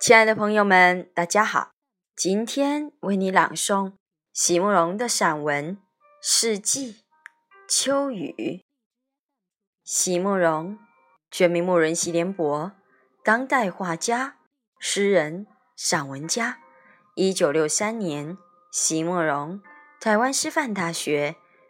[0.00, 1.70] 亲爱的朋友们，大家好！
[2.16, 3.92] 今天为你朗诵
[4.32, 5.76] 席慕容的散文
[6.20, 6.92] 《四季·
[7.68, 8.34] 秋雨》。
[9.84, 10.78] 席慕容，
[11.30, 12.72] 全名慕人席联博，
[13.22, 14.38] 当代画家、
[14.78, 16.58] 诗人、散文家。
[17.14, 18.36] 一九六三年，
[18.72, 19.60] 席慕容
[20.00, 21.36] 台湾师范大学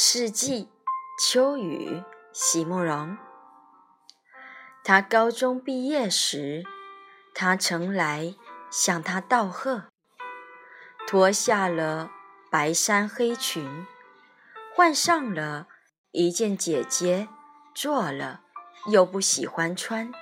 [0.00, 0.68] 四季，
[1.18, 3.18] 秋雨，席慕容。
[4.84, 6.62] 他高中毕业时，
[7.34, 8.36] 他曾来
[8.70, 9.86] 向他道贺，
[11.04, 12.12] 脱下了
[12.48, 13.88] 白衫黑裙，
[14.72, 15.66] 换上了
[16.12, 17.26] 一件姐姐
[17.74, 18.42] 做了
[18.86, 20.12] 又不喜欢穿，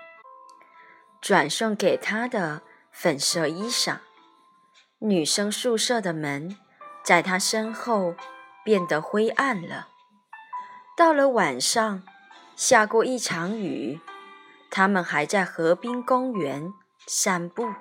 [1.21, 3.99] 转送给他的粉色衣裳。
[5.01, 6.57] 女生宿舍的门
[7.05, 8.15] 在他身后。
[8.67, 9.87] 变得灰暗了。
[10.97, 12.03] 到了晚上，
[12.57, 14.01] 下过一场雨，
[14.73, 16.75] 他们还在河滨公园
[17.07, 17.73] 散步。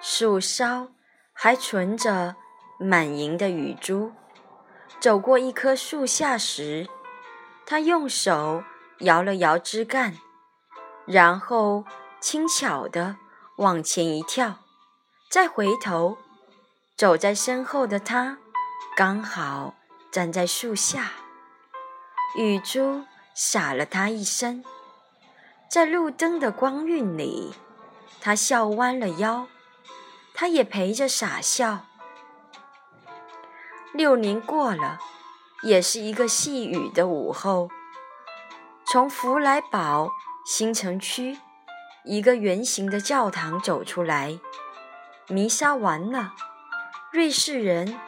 [0.00, 0.92] 树梢
[1.32, 2.36] 还存着
[2.78, 4.12] 满盈的雨珠。
[5.00, 6.88] 走过一棵树下时，
[7.66, 8.62] 他用手
[9.00, 10.16] 摇了摇枝干，
[11.06, 11.84] 然后
[12.20, 13.16] 轻巧地
[13.56, 14.58] 往前一跳，
[15.28, 16.18] 再回头，
[16.96, 18.38] 走在身后的他。
[19.00, 19.76] 刚好
[20.12, 21.12] 站在树下，
[22.36, 23.02] 雨珠
[23.32, 24.62] 洒了他一身，
[25.70, 27.54] 在路灯的光晕里，
[28.20, 29.46] 他笑弯了腰，
[30.34, 31.86] 他也陪着傻笑。
[33.94, 34.98] 六年过了，
[35.62, 37.70] 也是一个细雨的午后，
[38.84, 40.10] 从弗莱堡
[40.44, 41.38] 新城区
[42.04, 44.38] 一个圆形的教堂走出来，
[45.28, 46.34] 弥撒完了，
[47.10, 47.98] 瑞士人。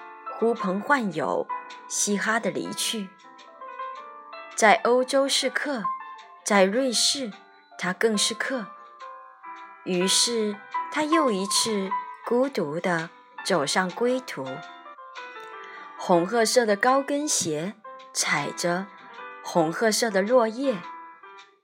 [0.43, 1.47] 呼朋唤友，
[1.87, 3.09] 嘻哈的离去。
[4.57, 5.85] 在欧洲是客，
[6.43, 7.31] 在瑞士
[7.79, 8.67] 他更是客。
[9.85, 10.57] 于是
[10.91, 11.89] 他又一次
[12.27, 13.09] 孤独地
[13.45, 14.45] 走上归途。
[15.97, 17.75] 红褐色的高跟鞋
[18.13, 18.89] 踩着
[19.45, 20.77] 红褐色的落叶，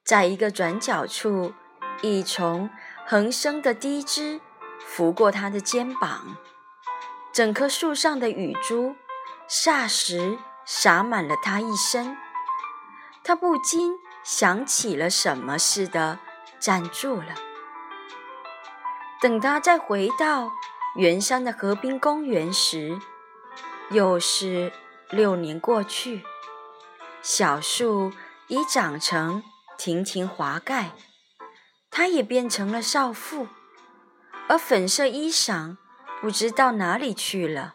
[0.05, 1.53] 在一个转角处，
[2.01, 2.71] 一丛
[3.05, 4.41] 横生的低枝
[4.79, 6.37] 拂过他的肩膀。
[7.33, 8.97] 整棵树上的雨珠，
[9.49, 12.17] 霎时洒满了他一身。
[13.23, 13.93] 他不禁
[14.25, 16.19] 想起了什么似的，
[16.59, 17.35] 站住了。
[19.21, 20.51] 等他再回到
[20.97, 22.99] 圆山的河滨公园时，
[23.91, 24.73] 又是
[25.11, 26.25] 六年过去。
[27.21, 28.13] 小树
[28.47, 29.43] 已长成
[29.77, 30.93] 亭亭华盖，
[31.91, 33.49] 他也变成了少妇，
[34.49, 35.77] 而粉色衣裳。
[36.21, 37.75] 不知到哪里去了。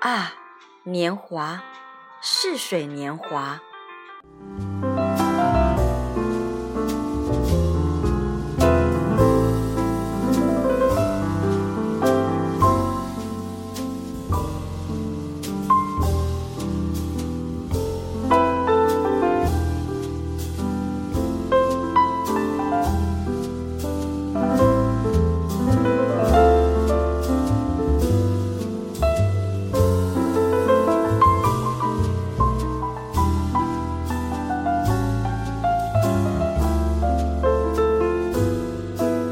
[0.00, 0.34] 啊，
[0.82, 1.64] 年华，
[2.20, 3.60] 似水年华。